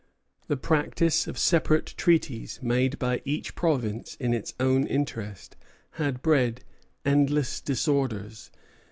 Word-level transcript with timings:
The 0.47 0.57
practice 0.57 1.27
of 1.27 1.37
separate 1.37 1.93
treaties, 1.95 2.59
made 2.63 2.97
by 2.97 3.21
each 3.23 3.53
province 3.53 4.15
in 4.15 4.33
its 4.33 4.55
own 4.59 4.87
interest, 4.87 5.55
had 5.91 6.23
bred 6.23 6.63
endless 7.05 7.61
disorders. 7.61 8.49